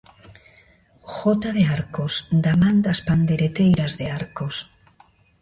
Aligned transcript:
"Jota 1.17 1.51
de 1.57 1.65
Arcos" 1.75 2.15
da 2.43 2.53
man 2.61 2.77
das 2.85 2.99
pandeireteiras 3.07 3.91
de 3.99 4.05
Arcos. 4.19 4.55